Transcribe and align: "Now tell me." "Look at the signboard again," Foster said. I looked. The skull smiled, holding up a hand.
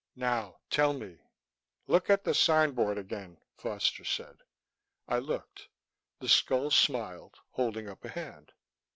"Now 0.15 0.61
tell 0.71 0.93
me." 0.93 1.19
"Look 1.85 2.09
at 2.09 2.23
the 2.23 2.33
signboard 2.33 2.97
again," 2.97 3.37
Foster 3.55 4.03
said. 4.03 4.39
I 5.07 5.19
looked. 5.19 5.67
The 6.17 6.27
skull 6.27 6.71
smiled, 6.71 7.35
holding 7.51 7.87
up 7.87 8.03
a 8.03 8.09
hand. 8.09 8.51